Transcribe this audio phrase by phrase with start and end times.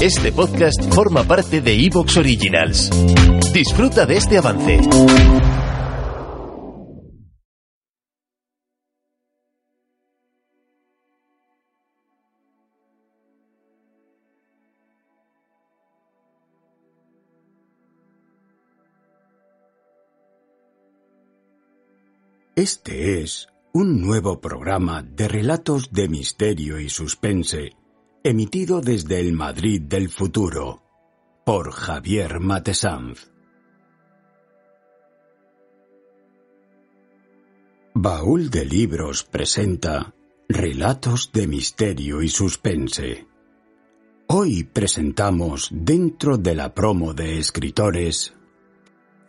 [0.00, 2.88] Este podcast forma parte de Evox Originals.
[3.52, 4.80] Disfruta de este avance.
[22.56, 27.76] Este es un nuevo programa de relatos de misterio y suspense,
[28.22, 30.82] emitido desde el Madrid del futuro,
[31.44, 33.30] por Javier Matesanz.
[37.94, 40.14] Baúl de Libros presenta
[40.48, 43.26] Relatos de Misterio y Suspense.
[44.26, 48.34] Hoy presentamos dentro de la promo de escritores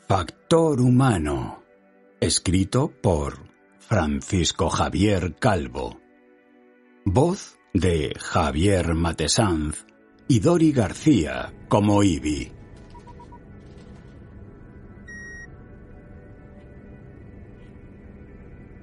[0.07, 1.63] Factor Humano,
[2.19, 3.39] escrito por
[3.79, 5.97] Francisco Javier Calvo.
[7.05, 9.85] Voz de Javier Matesanz
[10.27, 12.51] y Dori García como Ibi.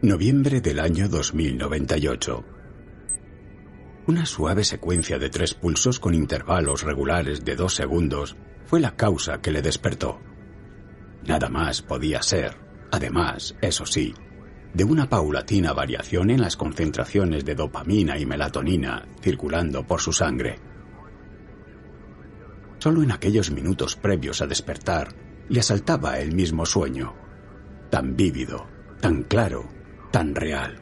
[0.01, 2.45] Noviembre del año 2098.
[4.07, 9.43] Una suave secuencia de tres pulsos con intervalos regulares de dos segundos fue la causa
[9.43, 10.19] que le despertó.
[11.27, 12.57] Nada más podía ser,
[12.91, 14.15] además, eso sí,
[14.75, 20.59] de una paulatina variación en las concentraciones de dopamina y melatonina circulando por su sangre.
[22.79, 25.09] Solo en aquellos minutos previos a despertar
[25.49, 27.15] le asaltaba el mismo sueño,
[27.91, 28.67] tan vívido,
[29.01, 29.69] tan claro,
[30.11, 30.81] tan real.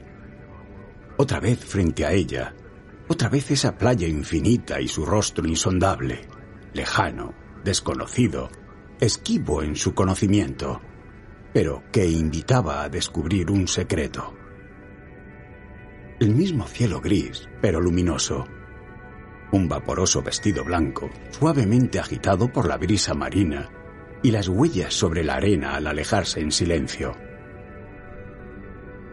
[1.17, 2.55] Otra vez frente a ella,
[3.09, 6.29] otra vez esa playa infinita y su rostro insondable,
[6.75, 8.51] lejano, desconocido,
[9.01, 10.81] esquivo en su conocimiento,
[11.57, 14.35] pero que invitaba a descubrir un secreto.
[16.21, 18.47] El mismo cielo gris, pero luminoso.
[19.53, 23.71] Un vaporoso vestido blanco, suavemente agitado por la brisa marina,
[24.23, 27.17] y las huellas sobre la arena al alejarse en silencio.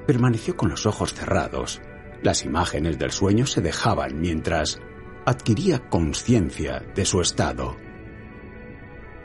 [0.06, 1.82] Permaneció con los ojos cerrados.
[2.24, 4.82] Las imágenes del sueño se dejaban mientras
[5.26, 7.78] adquiría conciencia de su estado.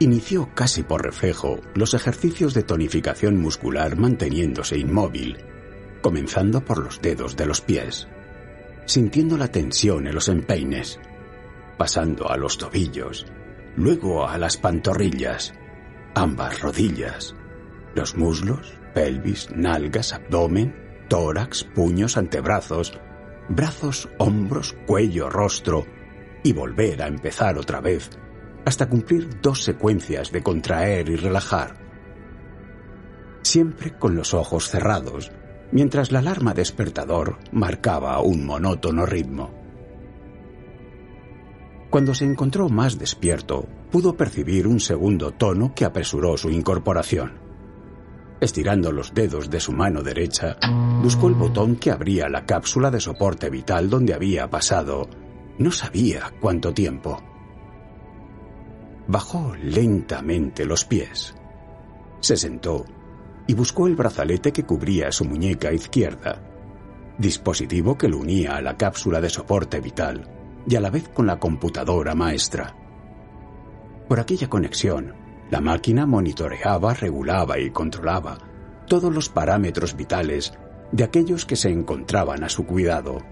[0.00, 5.38] Inició casi por reflejo los ejercicios de tonificación muscular manteniéndose inmóvil,
[6.03, 8.06] comenzando por los dedos de los pies,
[8.87, 11.00] sintiendo la tensión en los empeines,
[11.76, 13.26] pasando a los tobillos,
[13.75, 15.53] luego a las pantorrillas,
[16.14, 17.34] ambas rodillas,
[17.97, 20.76] los muslos, pelvis, nalgas, abdomen,
[21.08, 23.00] tórax, puños, antebrazos,
[23.48, 25.87] brazos, hombros, cuello, rostro,
[26.44, 28.10] y volver a empezar otra vez
[28.69, 31.75] hasta cumplir dos secuencias de contraer y relajar.
[33.41, 35.33] Siempre con los ojos cerrados,
[35.73, 39.55] mientras la alarma despertador marcaba un monótono ritmo.
[41.89, 47.39] Cuando se encontró más despierto, pudo percibir un segundo tono que apresuró su incorporación.
[48.39, 50.59] Estirando los dedos de su mano derecha,
[51.03, 55.09] buscó el botón que abría la cápsula de soporte vital donde había pasado
[55.56, 57.38] no sabía cuánto tiempo.
[59.08, 61.34] Bajó lentamente los pies.
[62.20, 62.84] Se sentó
[63.46, 66.42] y buscó el brazalete que cubría su muñeca izquierda,
[67.16, 70.28] dispositivo que lo unía a la cápsula de soporte vital
[70.69, 72.76] y a la vez con la computadora maestra.
[74.06, 75.14] Por aquella conexión,
[75.50, 78.36] la máquina monitoreaba, regulaba y controlaba
[78.86, 80.52] todos los parámetros vitales
[80.92, 83.22] de aquellos que se encontraban a su cuidado.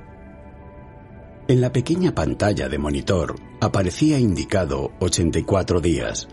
[1.49, 6.26] En la pequeña pantalla de monitor aparecía indicado 84 días.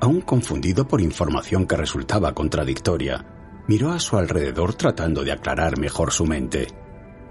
[0.00, 3.24] Aún confundido por información que resultaba contradictoria,
[3.66, 6.66] miró a su alrededor tratando de aclarar mejor su mente.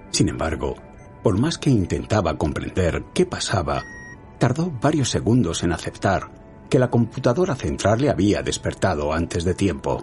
[0.09, 0.73] Sin embargo,
[1.21, 3.83] por más que intentaba comprender qué pasaba,
[4.39, 6.31] tardó varios segundos en aceptar
[6.67, 10.01] que la computadora central le había despertado antes de tiempo.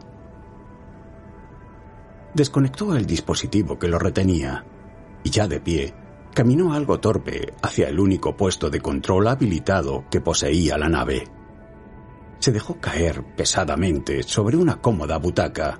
[2.34, 4.64] Desconectó el dispositivo que lo retenía
[5.24, 6.01] y ya de pie
[6.34, 11.24] caminó algo torpe hacia el único puesto de control habilitado que poseía la nave.
[12.38, 15.78] Se dejó caer pesadamente sobre una cómoda butaca.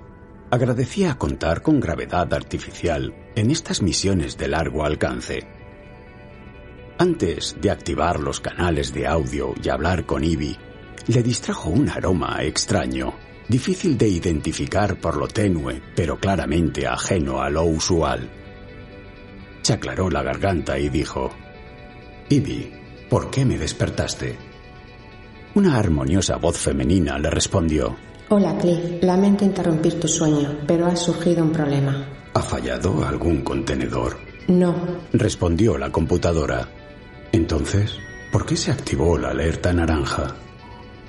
[0.49, 5.47] Agradecía contar con gravedad artificial en estas misiones de largo alcance.
[6.99, 10.57] Antes de activar los canales de audio y hablar con Ivy,
[11.07, 13.13] le distrajo un aroma extraño,
[13.49, 18.42] difícil de identificar por lo tenue, pero claramente ajeno a lo usual.
[19.63, 21.31] Se aclaró la garganta y dijo,
[22.29, 22.71] Ivy,
[23.09, 24.37] ¿por qué me despertaste?
[25.55, 27.95] Una armoniosa voz femenina le respondió,
[28.29, 32.07] Hola Cliff, lamento interrumpir tu sueño, pero ha surgido un problema.
[32.33, 34.17] ¿Ha fallado algún contenedor?
[34.47, 34.75] No,
[35.13, 36.67] Respondió la computadora.
[37.31, 37.97] Entonces,
[38.31, 40.35] ¿por qué se activó la alerta naranja?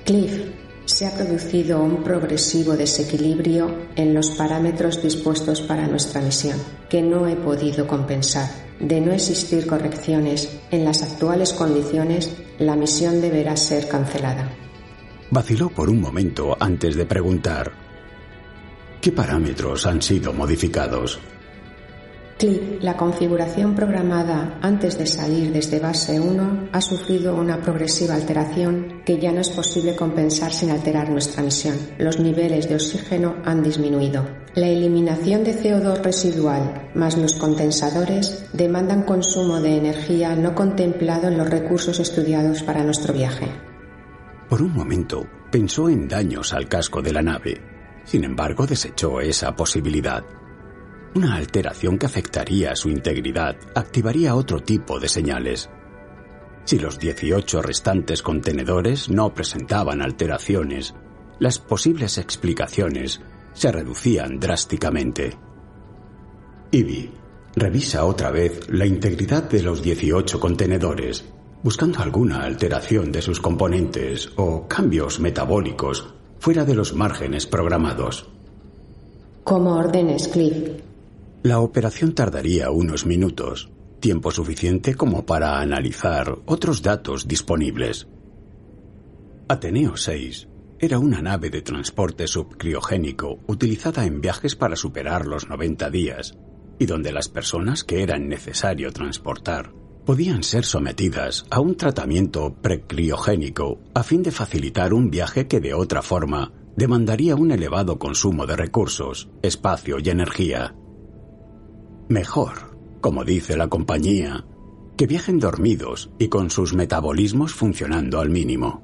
[0.05, 0.43] Cliff,
[0.85, 6.59] se ha producido un progresivo desequilibrio en los parámetros dispuestos para nuestra misión,
[6.89, 8.49] que no he podido compensar.
[8.79, 14.49] De no existir correcciones, en las actuales condiciones, la misión deberá ser cancelada.
[15.31, 17.71] Vaciló por un momento antes de preguntar.
[19.01, 21.19] ¿Qué parámetros han sido modificados?
[22.37, 29.03] Cliff, la configuración programada antes de salir desde base 1 ha sufrido una progresiva alteración
[29.05, 31.77] que ya no es posible compensar sin alterar nuestra misión.
[31.97, 34.27] Los niveles de oxígeno han disminuido.
[34.53, 41.37] La eliminación de CO2 residual más los condensadores demandan consumo de energía no contemplado en
[41.37, 43.47] los recursos estudiados para nuestro viaje.
[44.49, 47.61] Por un momento pensó en daños al casco de la nave.
[48.03, 50.25] Sin embargo, desechó esa posibilidad.
[51.15, 55.69] Una alteración que afectaría su integridad activaría otro tipo de señales.
[56.65, 60.93] Si los 18 restantes contenedores no presentaban alteraciones,
[61.39, 63.21] las posibles explicaciones
[63.53, 65.37] se reducían drásticamente.
[66.71, 67.11] Ivy,
[67.55, 71.23] revisa otra vez la integridad de los 18 contenedores,
[71.63, 78.27] buscando alguna alteración de sus componentes o cambios metabólicos fuera de los márgenes programados.
[79.45, 80.83] Como ordenes, Cliff.
[81.45, 83.69] La operación tardaría unos minutos,
[83.99, 88.07] tiempo suficiente como para analizar otros datos disponibles.
[89.47, 90.47] Ateneo 6
[90.79, 96.35] era una nave de transporte subcriogénico utilizada en viajes para superar los 90 días
[96.79, 99.71] y donde las personas que eran necesario transportar
[100.03, 105.75] podían ser sometidas a un tratamiento precriogénico a fin de facilitar un viaje que de
[105.75, 110.73] otra forma demandaría un elevado consumo de recursos, espacio y energía.
[112.07, 114.45] Mejor, como dice la compañía,
[114.95, 118.83] que viajen dormidos y con sus metabolismos funcionando al mínimo.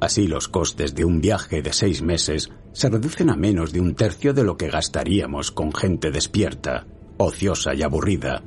[0.00, 3.94] Así los costes de un viaje de seis meses se reducen a menos de un
[3.94, 6.86] tercio de lo que gastaríamos con gente despierta,
[7.18, 8.42] ociosa y aburrida,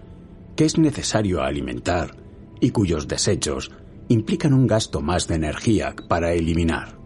[0.56, 2.18] que es necesario alimentar
[2.60, 3.72] y cuyos desechos
[4.10, 6.98] implican un gasto más de energía para eliminar.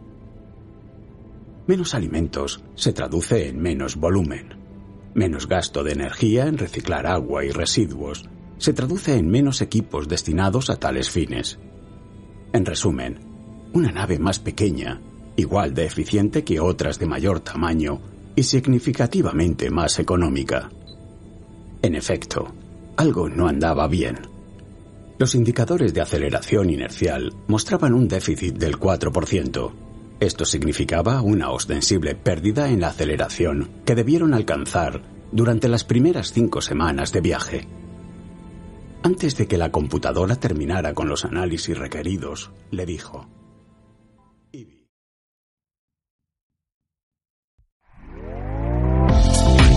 [1.67, 4.58] Menos alimentos se traduce en menos volumen.
[5.13, 10.69] Menos gasto de energía en reciclar agua y residuos se traduce en menos equipos destinados
[10.69, 11.59] a tales fines.
[12.53, 13.19] En resumen,
[13.73, 15.01] una nave más pequeña,
[15.35, 18.01] igual de eficiente que otras de mayor tamaño
[18.35, 20.69] y significativamente más económica.
[21.81, 22.53] En efecto,
[22.97, 24.17] algo no andaba bien.
[25.17, 29.88] Los indicadores de aceleración inercial mostraban un déficit del 4%.
[30.19, 35.01] Esto significaba una ostensible pérdida en la aceleración que debieron alcanzar
[35.31, 37.67] durante las primeras cinco semanas de viaje.
[39.01, 43.27] Antes de que la computadora terminara con los análisis requeridos, le dijo,